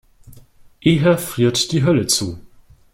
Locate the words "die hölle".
1.71-2.07